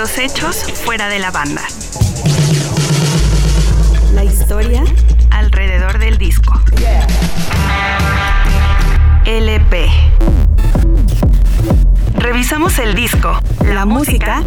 [0.00, 1.60] Los hechos fuera de la banda.
[4.14, 4.82] La historia
[5.28, 6.58] alrededor del disco.
[9.26, 9.90] LP.
[12.14, 14.42] Revisamos el disco, la, música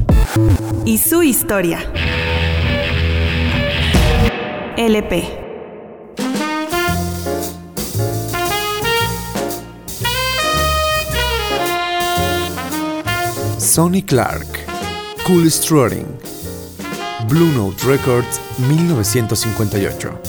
[0.85, 1.87] y su historia.
[4.75, 5.43] LP.
[13.59, 14.72] Sonny Clark,
[15.25, 16.05] Cool Strutting,
[17.29, 20.19] Blue Note Records, 1958.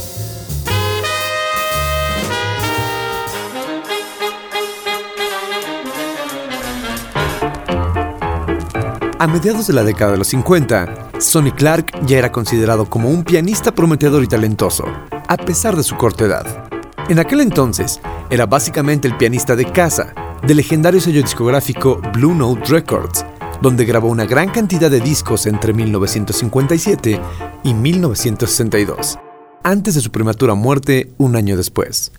[9.18, 13.24] A mediados de la década de los 50, Sonny Clark ya era considerado como un
[13.24, 14.84] pianista prometedor y talentoso,
[15.26, 16.68] a pesar de su corta edad.
[17.08, 18.00] En aquel entonces,
[18.30, 20.14] era básicamente el pianista de casa
[20.46, 23.23] del legendario sello discográfico Blue Note Records,
[23.64, 27.18] donde grabó una gran cantidad de discos entre 1957
[27.62, 29.18] y 1962,
[29.62, 32.12] antes de su prematura muerte un año después.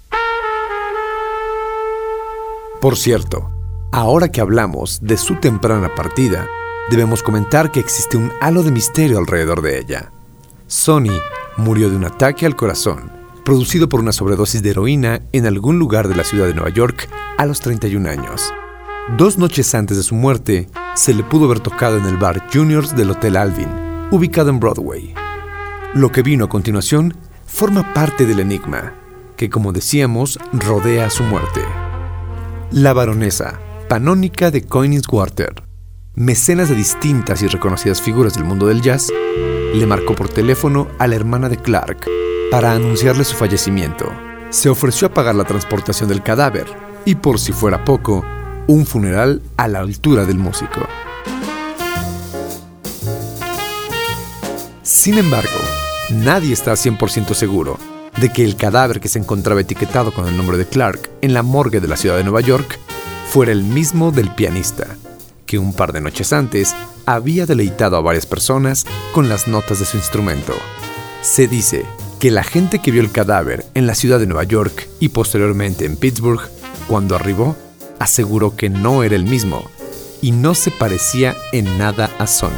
[2.82, 3.52] Por cierto,
[3.92, 6.48] ahora que hablamos de su temprana partida,
[6.90, 10.12] debemos comentar que existe un halo de misterio alrededor de ella.
[10.66, 11.16] Sonny
[11.58, 13.12] murió de un ataque al corazón,
[13.44, 17.08] producido por una sobredosis de heroína en algún lugar de la ciudad de Nueva York
[17.38, 18.52] a los 31 años.
[19.10, 22.96] Dos noches antes de su muerte, se le pudo haber tocado en el bar Juniors
[22.96, 23.70] del Hotel Alvin,
[24.10, 25.14] ubicado en Broadway.
[25.94, 28.96] Lo que vino a continuación forma parte del enigma,
[29.38, 31.62] que como decíamos, rodea su muerte.
[32.72, 34.66] La baronesa, panónica de
[35.12, 35.64] Water,
[36.16, 39.14] mecenas de distintas y reconocidas figuras del mundo del jazz,
[39.76, 42.08] le marcó por teléfono a la hermana de Clark
[42.50, 44.12] para anunciarle su fallecimiento.
[44.50, 46.66] Se ofreció a pagar la transportación del cadáver
[47.06, 48.26] y por si fuera poco,
[48.68, 50.88] un funeral a la altura del músico.
[54.82, 55.50] Sin embargo,
[56.10, 57.78] nadie está 100% seguro
[58.20, 61.44] de que el cadáver que se encontraba etiquetado con el nombre de Clark en la
[61.44, 62.80] morgue de la ciudad de Nueva York
[63.30, 64.96] fuera el mismo del pianista,
[65.46, 66.74] que un par de noches antes
[67.06, 70.54] había deleitado a varias personas con las notas de su instrumento.
[71.22, 71.86] Se dice
[72.20, 75.86] que la gente que vio el cadáver en la ciudad de Nueva York y posteriormente
[75.86, 76.42] en Pittsburgh,
[76.88, 77.56] cuando arribó,
[78.00, 79.64] aseguró que no era el mismo
[80.22, 82.50] y no se parecía en nada a Sony.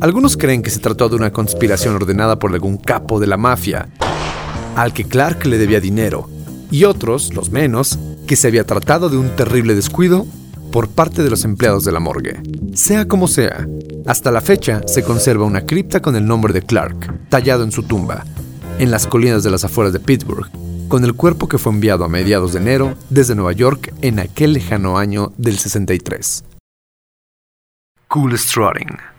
[0.00, 3.88] Algunos creen que se trató de una conspiración ordenada por algún capo de la mafia,
[4.76, 6.30] al que Clark le debía dinero,
[6.70, 10.26] y otros, los menos, que se había tratado de un terrible descuido
[10.70, 12.40] por parte de los empleados de la morgue.
[12.74, 13.66] Sea como sea,
[14.06, 17.82] hasta la fecha se conserva una cripta con el nombre de Clark, tallado en su
[17.82, 18.24] tumba,
[18.78, 20.48] en las colinas de las afueras de Pittsburgh,
[20.88, 24.54] con el cuerpo que fue enviado a mediados de enero desde Nueva York en aquel
[24.54, 26.44] lejano año del 63.
[28.08, 29.17] Cool Strutting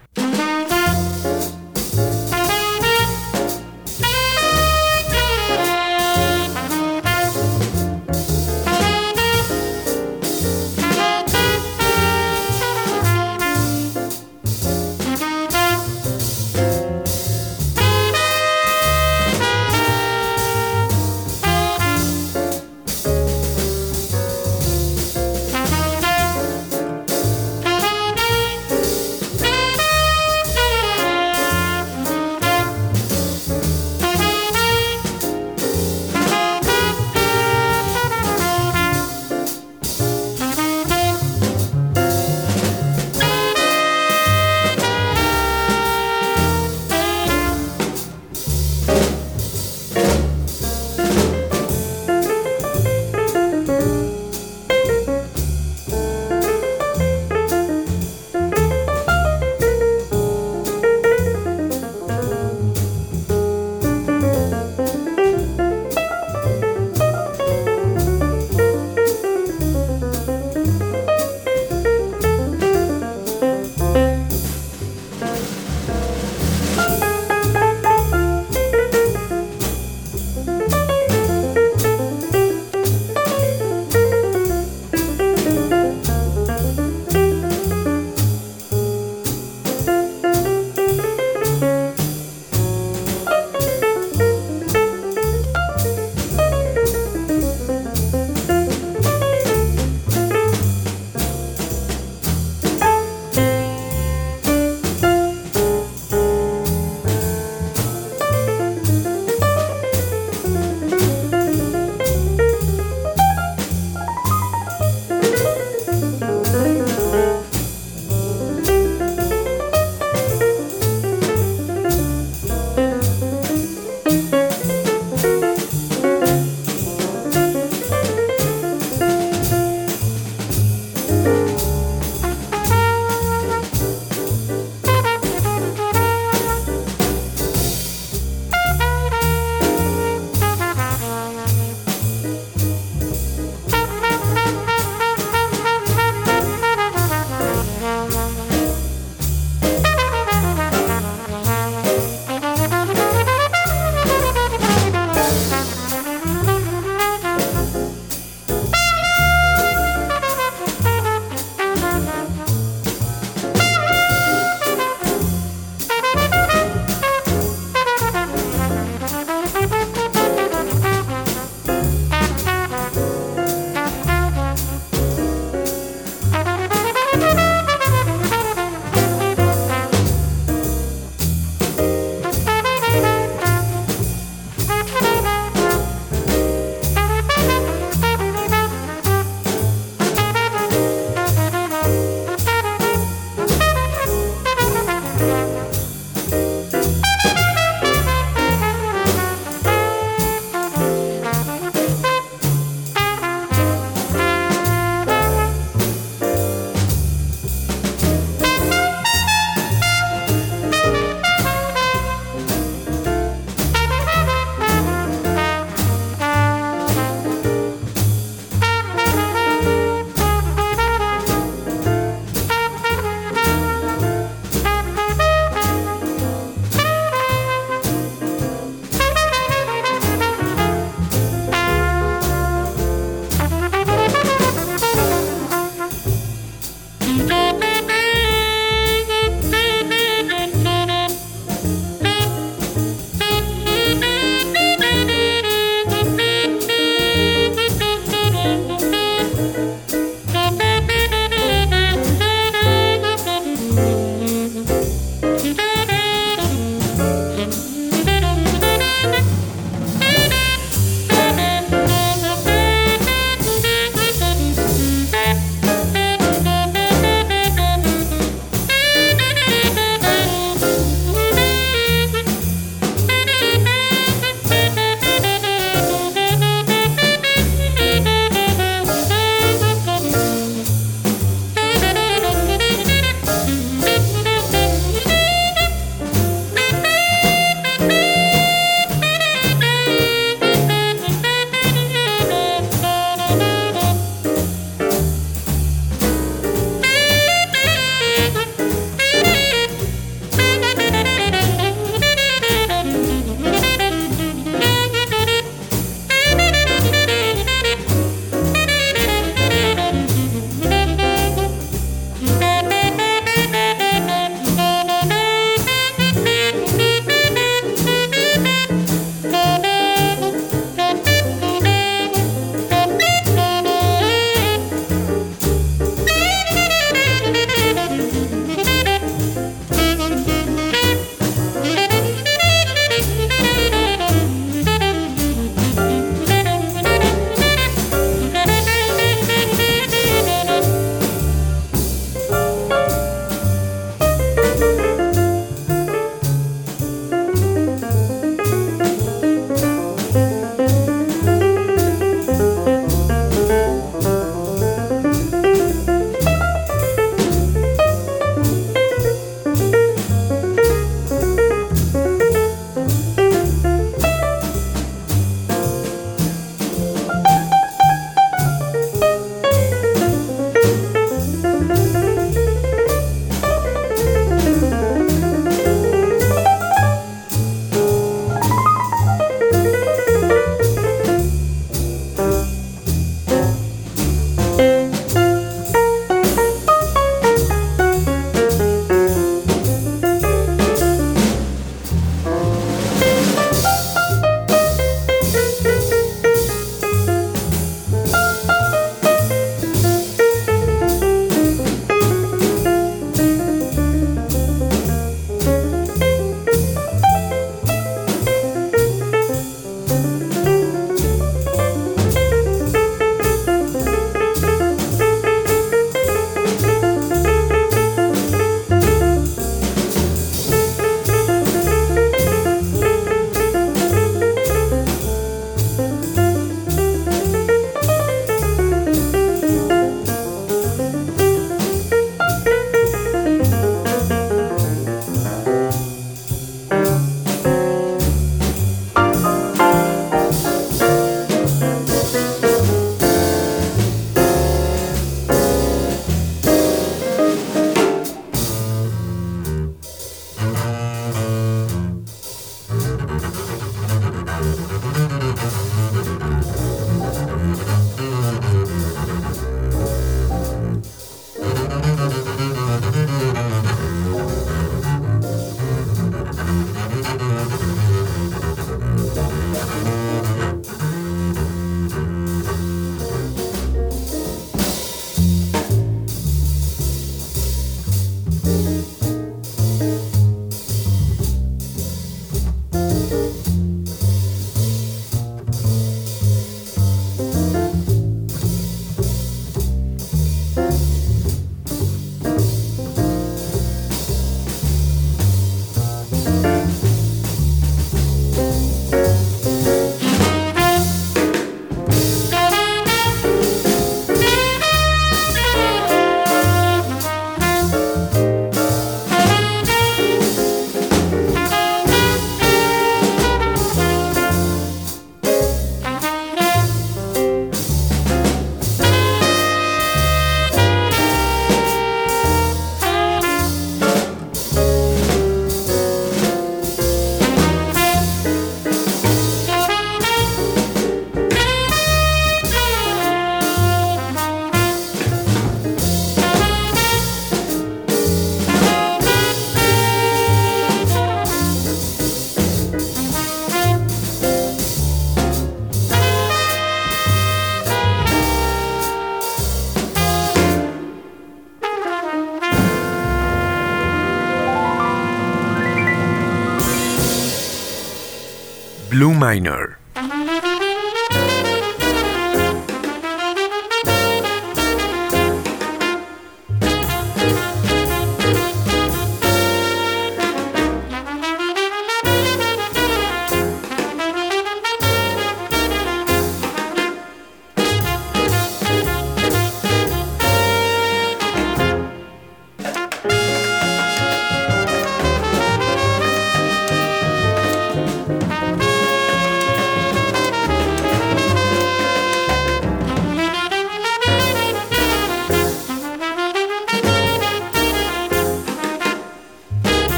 [559.19, 559.68] Minor.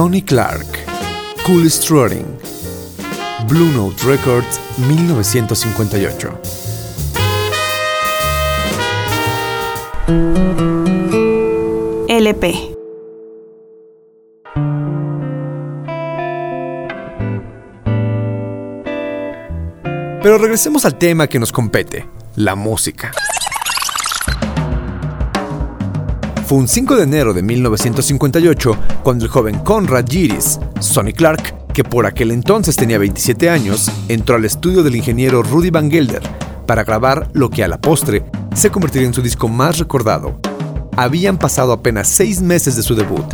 [0.00, 0.66] Sonny Clark,
[1.44, 2.24] Cool Strutting,
[3.46, 6.40] Blue Note Records 1958.
[12.08, 12.74] LP.
[20.22, 23.12] Pero regresemos al tema que nos compete, la música.
[26.50, 31.84] Fue un 5 de enero de 1958 cuando el joven Conrad Giris, Sonny Clark, que
[31.84, 36.24] por aquel entonces tenía 27 años, entró al estudio del ingeniero Rudy Van Gelder
[36.66, 40.40] para grabar lo que a la postre se convertiría en su disco más recordado.
[40.96, 43.32] Habían pasado apenas seis meses de su debut,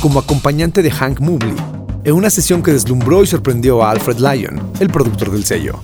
[0.00, 1.56] como acompañante de Hank Mobley,
[2.04, 5.80] en una sesión que deslumbró y sorprendió a Alfred Lyon, el productor del sello.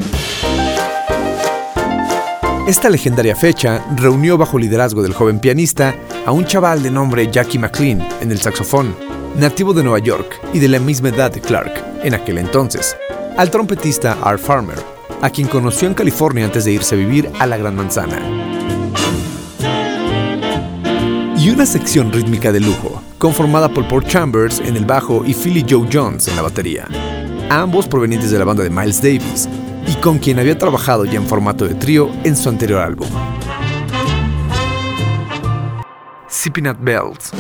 [2.67, 5.95] Esta legendaria fecha reunió bajo liderazgo del joven pianista
[6.25, 8.95] a un chaval de nombre Jackie McLean en el saxofón,
[9.37, 11.73] nativo de Nueva York y de la misma edad de Clark
[12.05, 12.97] en aquel entonces,
[13.37, 14.79] al trompetista Art Farmer,
[15.21, 18.21] a quien conoció en California antes de irse a vivir a la Gran Manzana.
[21.37, 25.65] Y una sección rítmica de lujo, conformada por Paul Chambers en el bajo y Philly
[25.69, 26.87] Joe Jones en la batería,
[27.49, 29.49] ambos provenientes de la banda de Miles Davis,
[29.87, 33.09] y con quien había trabajado ya en formato de trío en su anterior álbum.
[36.29, 37.33] Sipping at Bells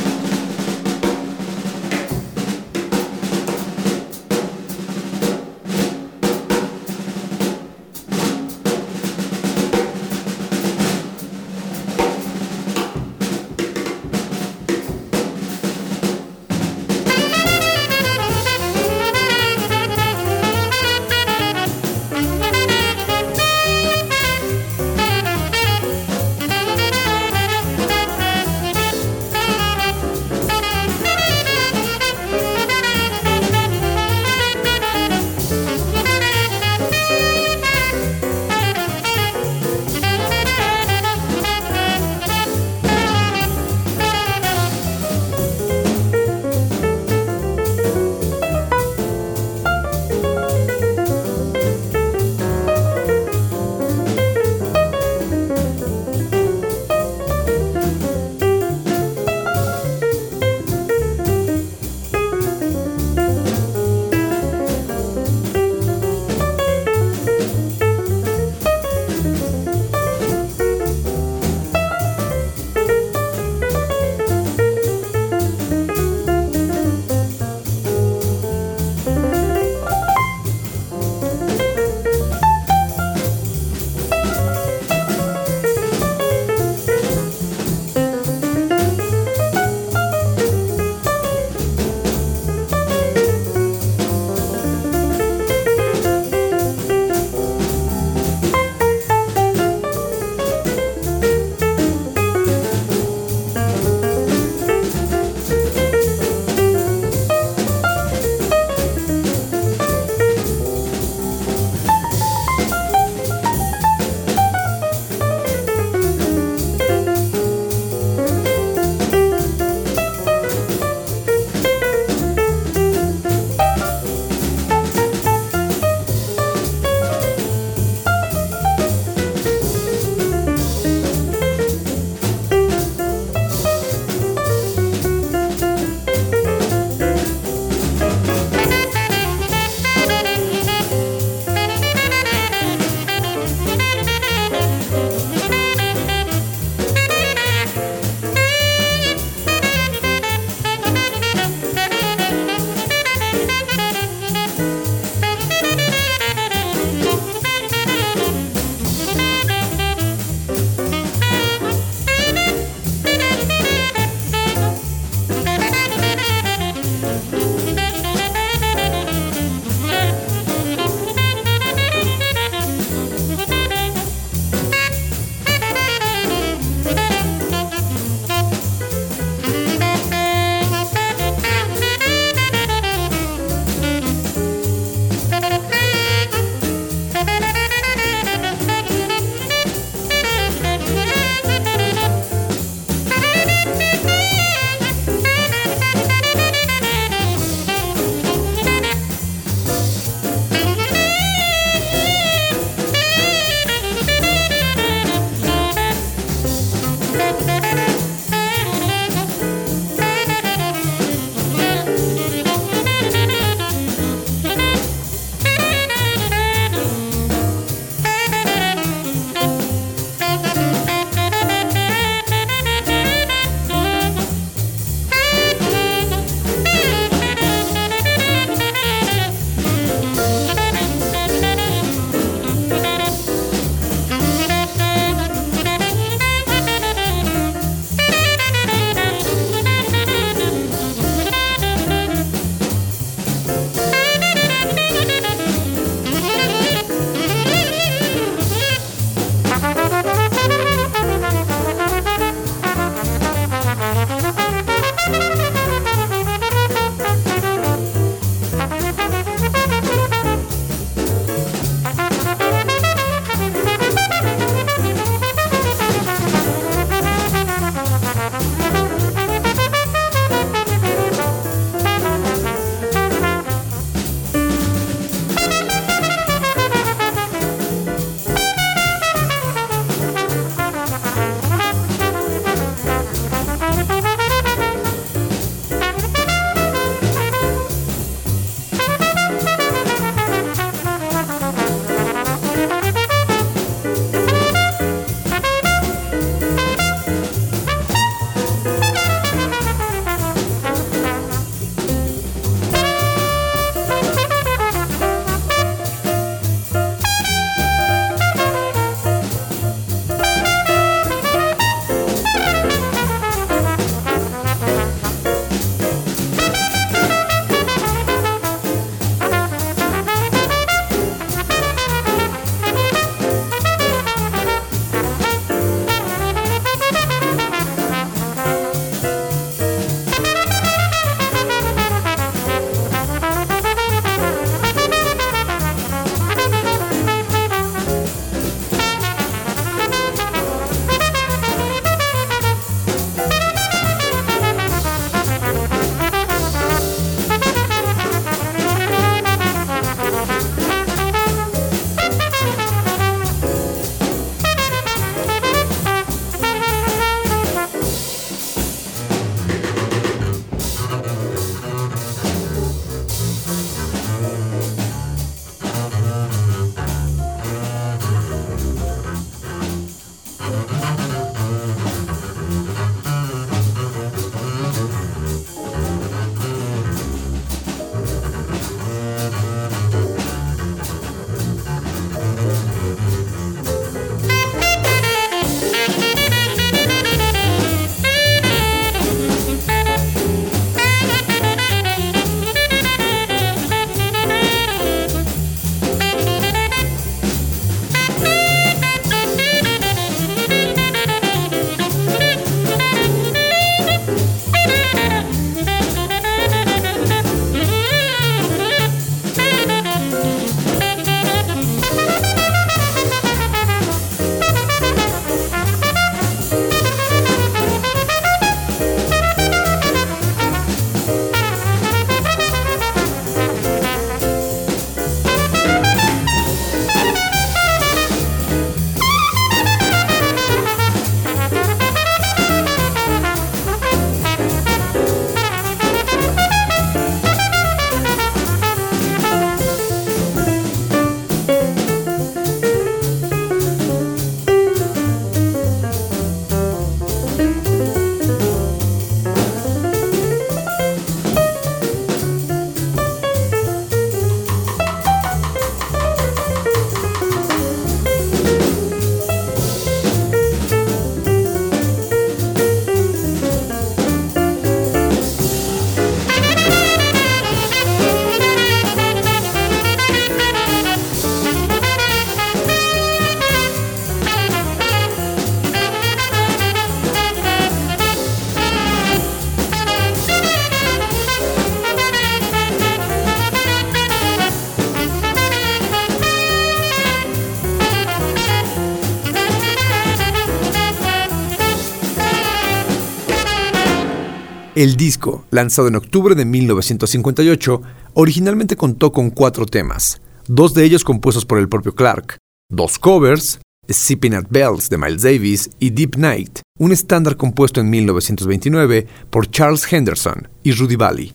[494.77, 497.83] El disco, lanzado en octubre de 1958,
[498.15, 502.37] originalmente contó con cuatro temas, dos de ellos compuestos por el propio Clark,
[502.71, 507.91] dos covers, Sipping at Bells de Miles Davis y Deep Night, un estándar compuesto en
[507.91, 511.33] 1929 por Charles Henderson y Rudy Valley.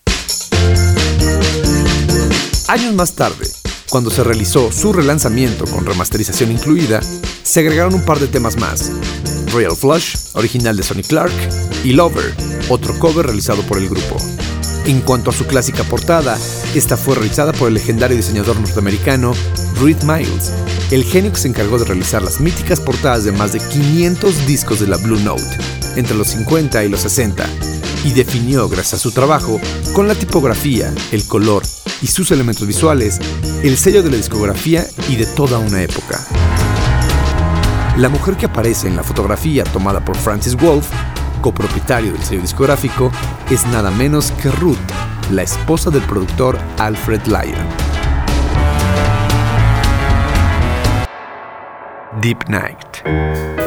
[2.69, 3.49] Años más tarde,
[3.89, 7.01] cuando se realizó su relanzamiento con remasterización incluida,
[7.43, 8.89] se agregaron un par de temas más.
[9.51, 11.33] Royal Flush, original de Sonny Clark,
[11.83, 12.33] y Lover,
[12.69, 14.17] otro cover realizado por el grupo.
[14.85, 16.37] En cuanto a su clásica portada,
[16.75, 19.33] esta fue realizada por el legendario diseñador norteamericano
[19.81, 20.51] Reed Miles,
[20.91, 24.79] el genio que se encargó de realizar las míticas portadas de más de 500 discos
[24.79, 25.43] de la Blue Note
[25.95, 27.45] entre los 50 y los 60,
[28.03, 29.59] y definió, gracias a su trabajo,
[29.93, 31.63] con la tipografía, el color
[32.01, 33.19] y sus elementos visuales,
[33.63, 36.23] el sello de la discografía y de toda una época.
[37.97, 40.87] La mujer que aparece en la fotografía tomada por Francis Wolff,
[41.45, 43.11] copropietario del sello discográfico,
[43.51, 44.79] es nada menos que Ruth,
[45.29, 47.67] la esposa del productor Alfred Lyon.
[52.19, 53.64] Deep Night.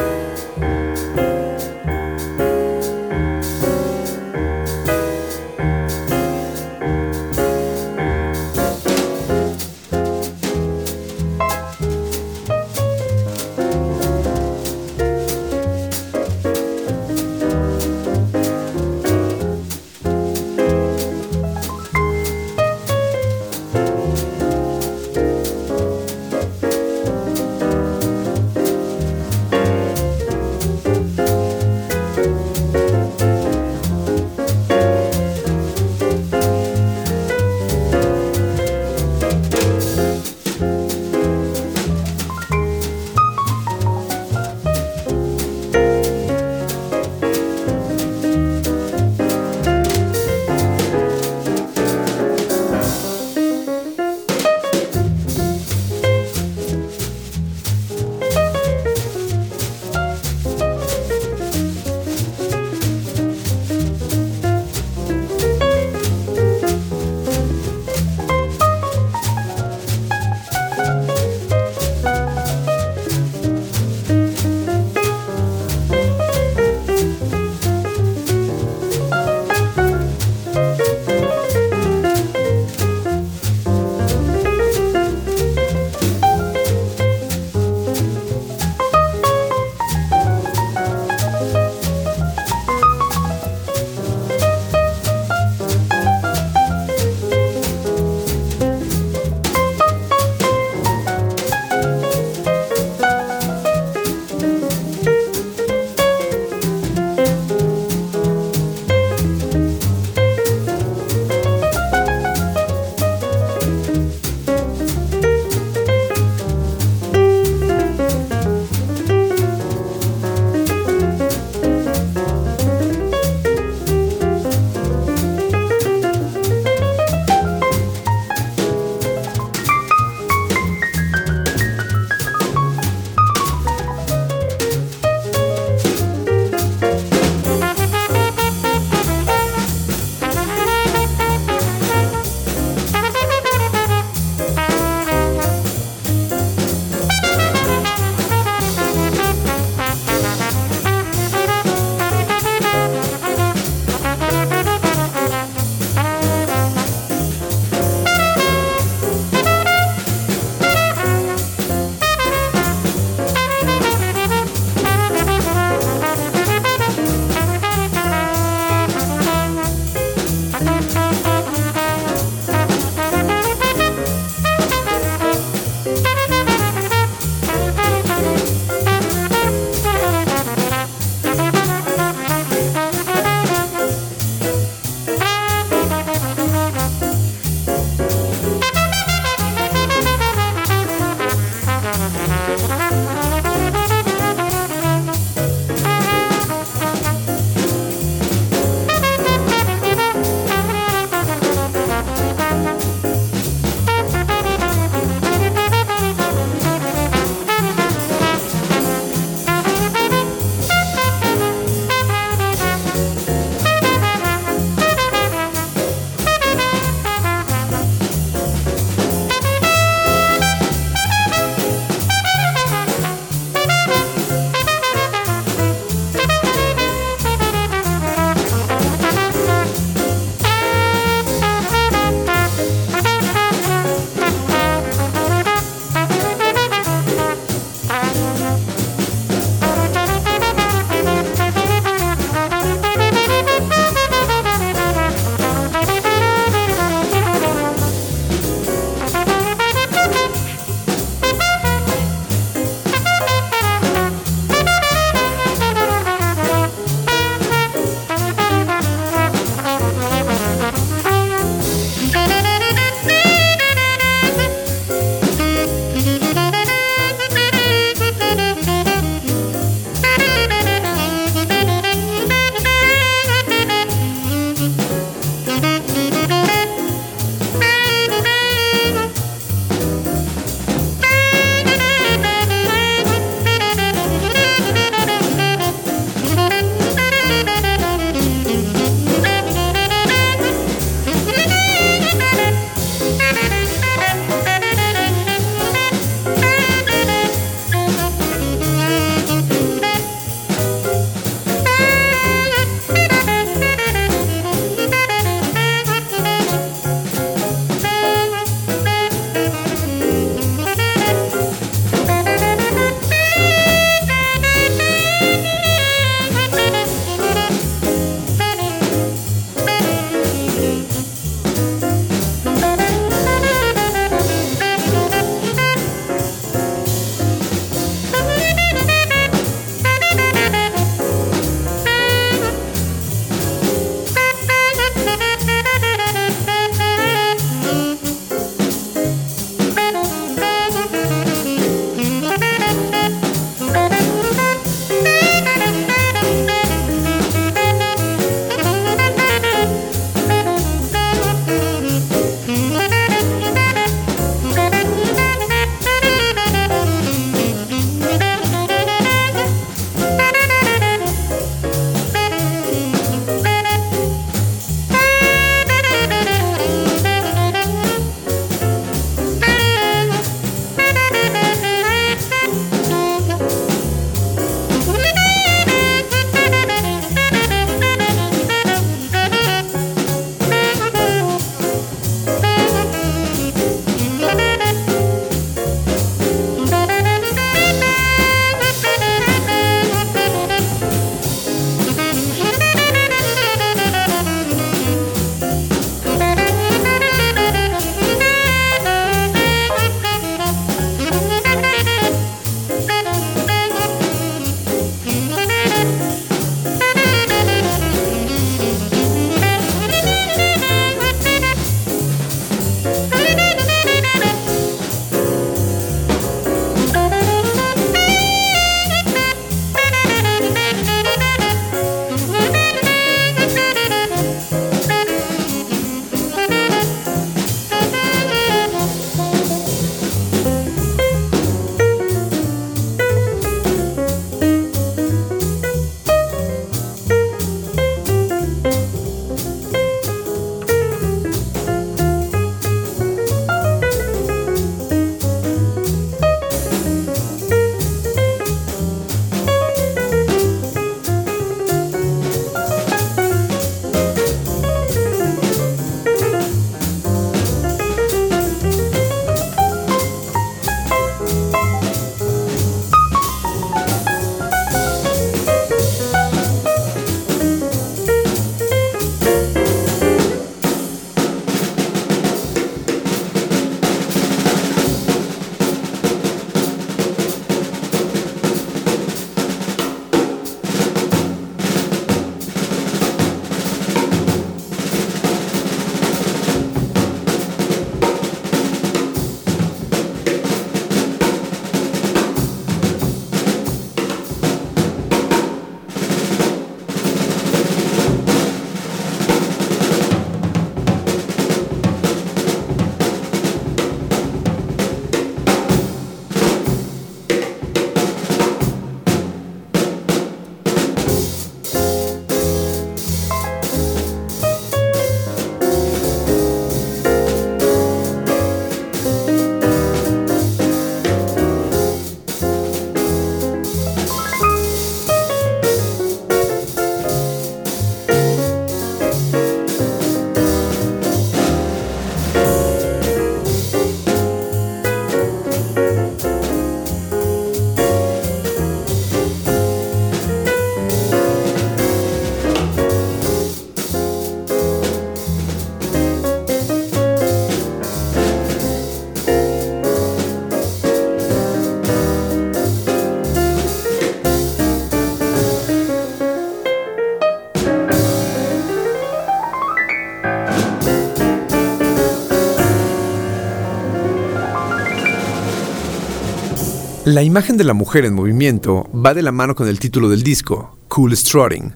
[567.11, 570.21] La imagen de la mujer en movimiento va de la mano con el título del
[570.21, 571.73] disco, Cool Strutting.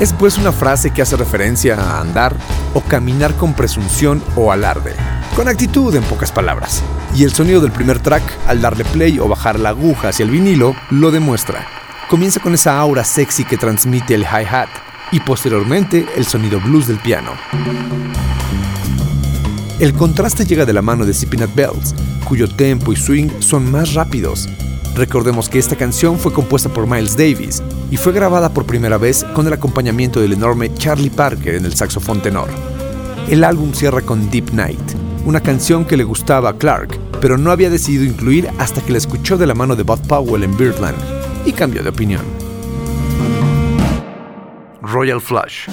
[0.00, 2.34] Es pues una frase que hace referencia a andar
[2.72, 4.94] o caminar con presunción o alarde,
[5.34, 6.82] con actitud en pocas palabras.
[7.14, 10.30] Y el sonido del primer track, al darle play o bajar la aguja hacia el
[10.30, 11.66] vinilo, lo demuestra.
[12.08, 14.70] Comienza con esa aura sexy que transmite el hi-hat
[15.12, 17.32] y posteriormente el sonido blues del piano.
[19.78, 21.94] El contraste llega de la mano de Peanut Bells,
[22.26, 24.48] cuyo tempo y swing son más rápidos.
[24.94, 29.24] Recordemos que esta canción fue compuesta por Miles Davis y fue grabada por primera vez
[29.34, 32.48] con el acompañamiento del enorme Charlie Parker en el saxofón tenor.
[33.28, 34.80] El álbum cierra con Deep Night,
[35.24, 38.98] una canción que le gustaba a Clark, pero no había decidido incluir hasta que la
[38.98, 40.98] escuchó de la mano de Bob Powell en Birdland
[41.44, 42.24] y cambió de opinión.
[44.82, 45.68] Royal Flush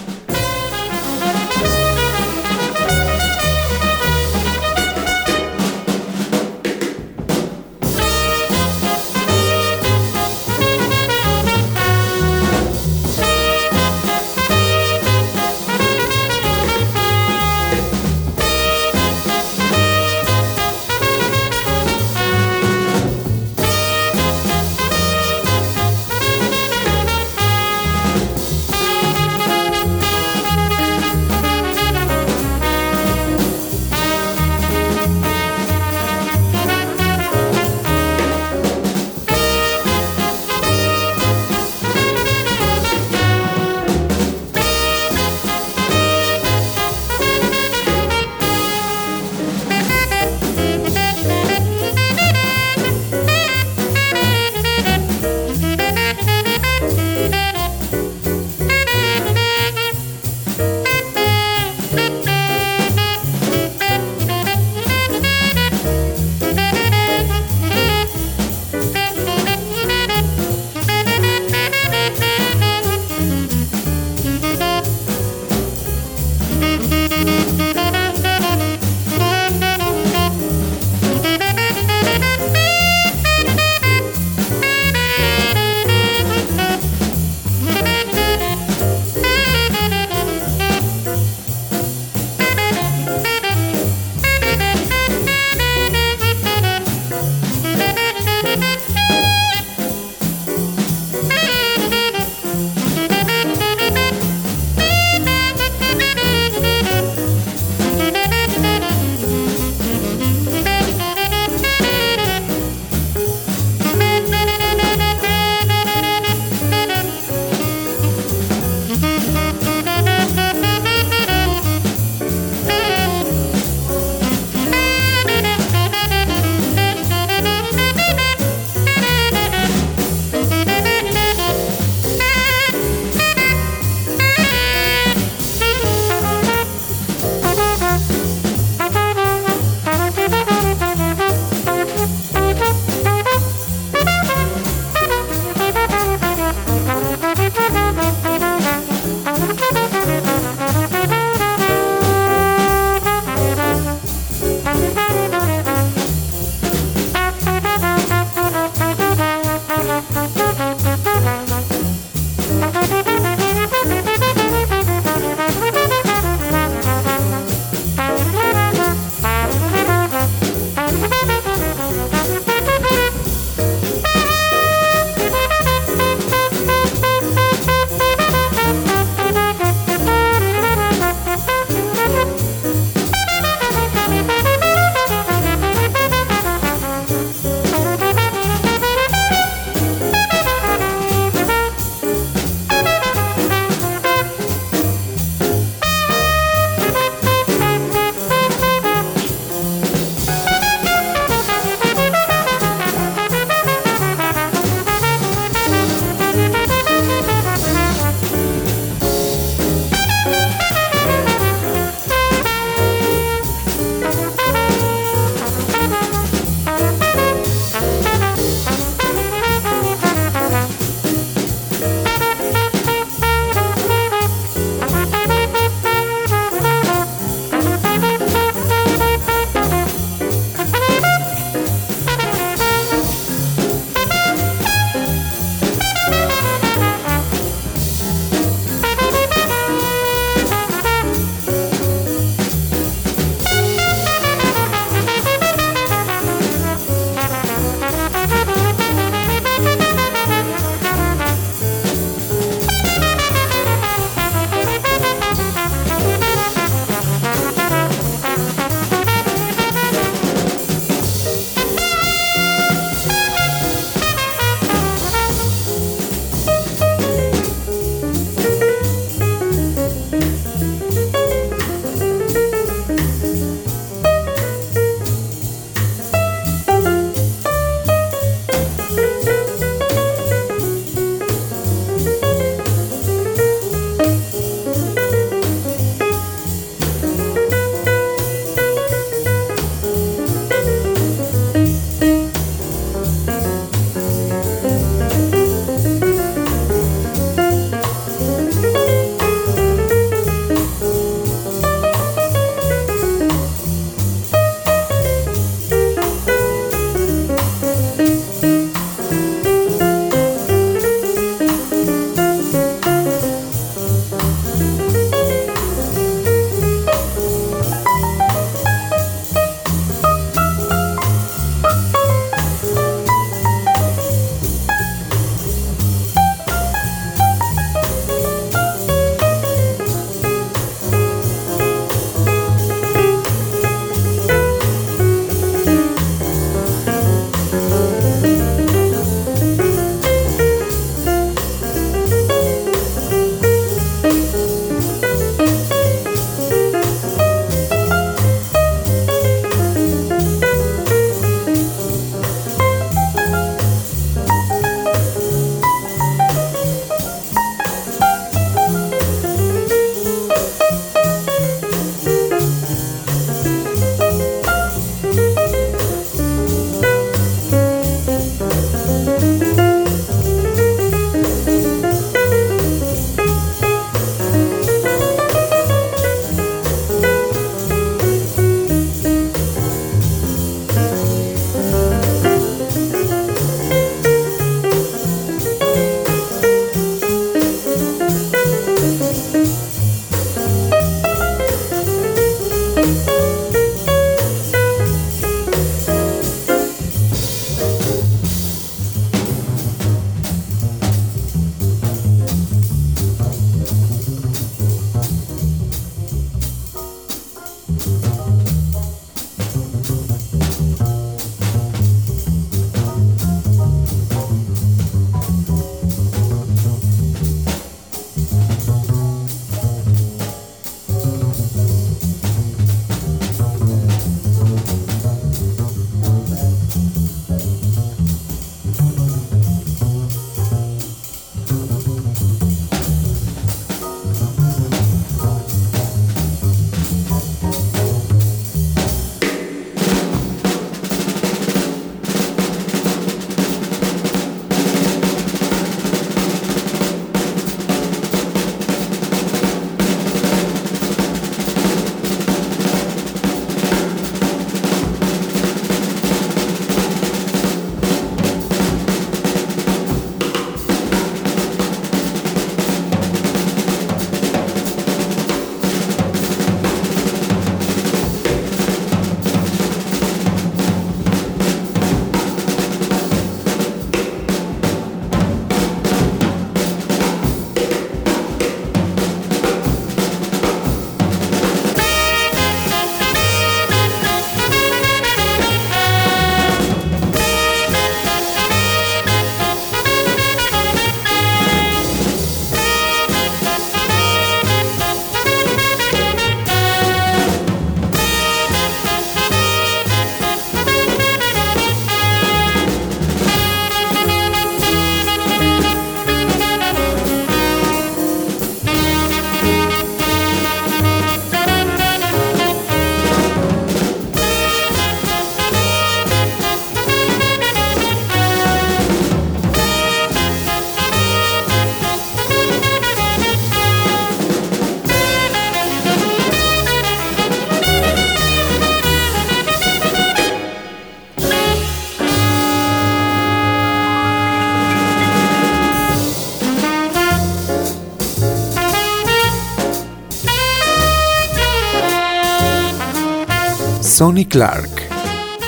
[544.03, 544.69] Sonny Clark,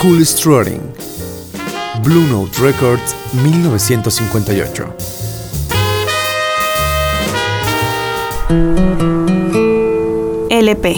[0.02, 0.80] Cool Strutting,
[2.06, 4.96] Blue Note Records 1958.
[10.50, 10.96] LP.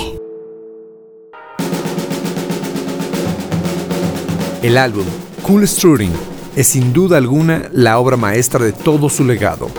[4.62, 5.06] El álbum
[5.42, 6.12] Cool Strutting
[6.56, 9.72] es sin duda alguna la obra maestra de todo su legado,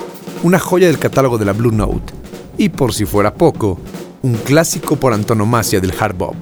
[0.42, 2.12] una joya del catálogo de la Blue Note
[2.56, 3.78] y por si fuera poco,
[4.22, 6.34] un clásico por antonomasia del hard bop,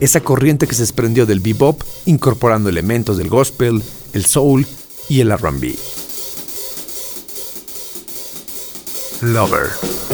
[0.00, 3.82] esa corriente que se desprendió del bebop incorporando elementos del gospel,
[4.12, 4.66] el soul
[5.08, 5.76] y el R&B.
[9.22, 10.07] Lover.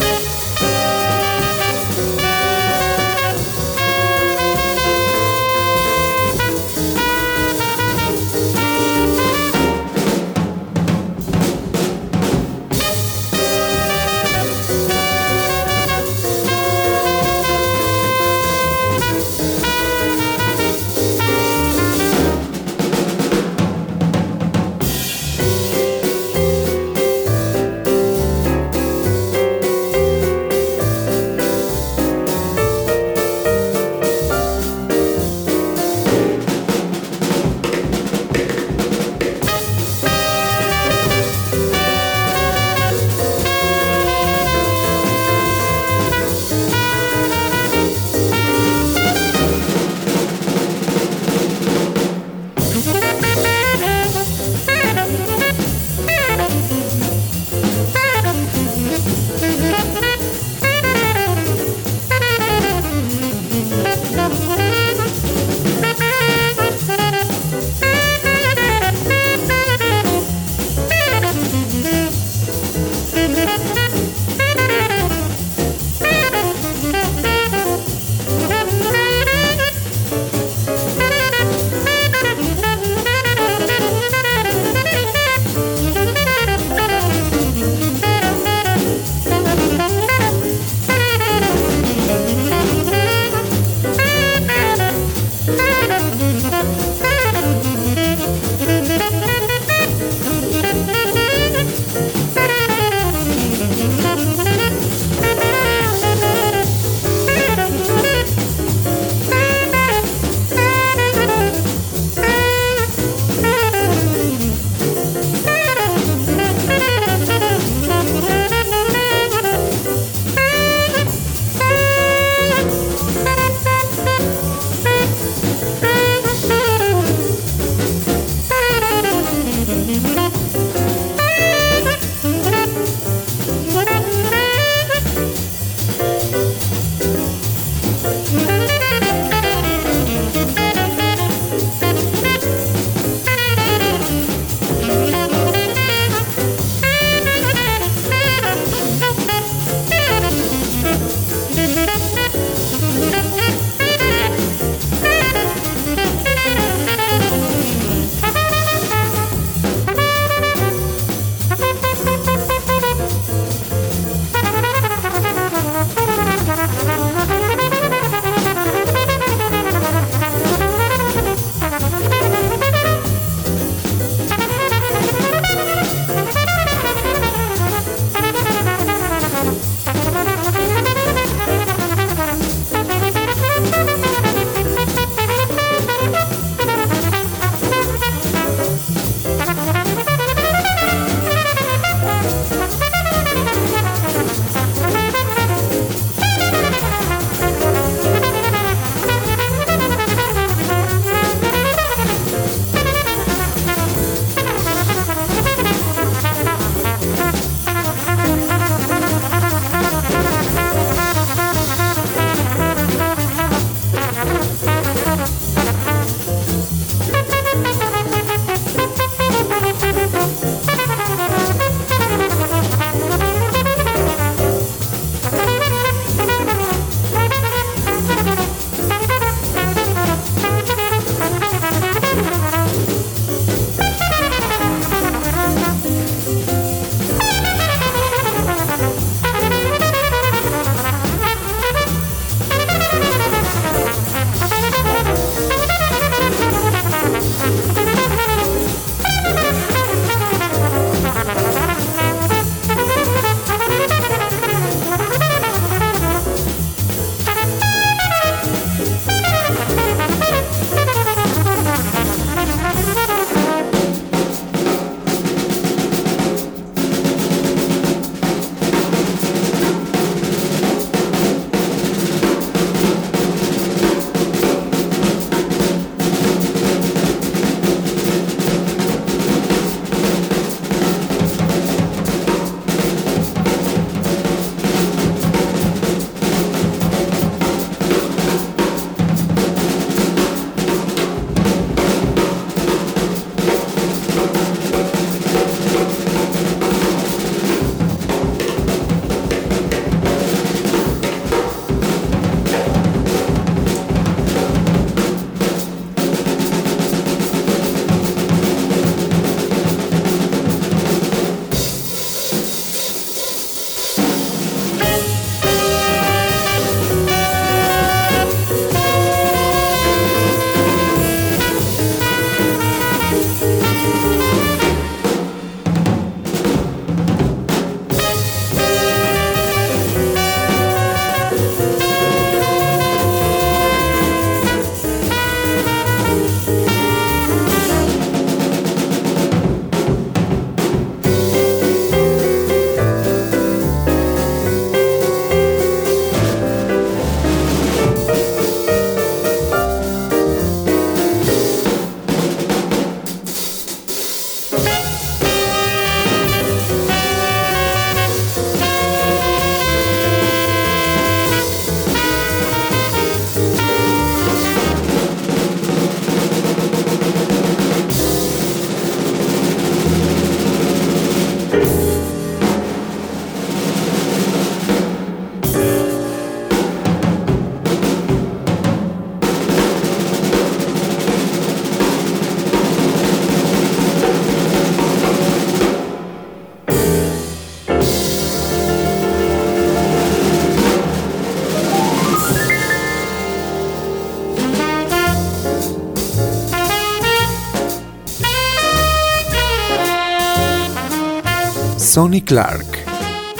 [401.95, 402.65] Sonny Clark,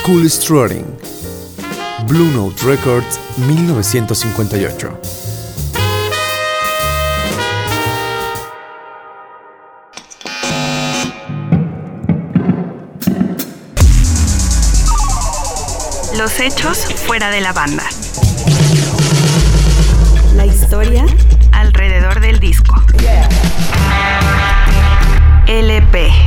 [0.06, 0.86] Cool Strutting,
[2.08, 4.98] Blue Note Records 1958.
[16.18, 17.84] Los hechos fuera de la banda.
[20.38, 21.06] La historia
[21.52, 22.82] alrededor del disco.
[25.46, 26.25] LP.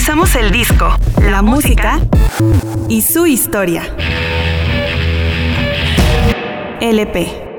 [0.00, 2.00] Revisamos el disco, la música
[2.88, 3.82] y su historia.
[6.80, 7.49] LP.